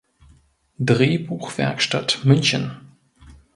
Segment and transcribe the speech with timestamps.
[0.79, 2.75] Drehbuchwerkstatt München.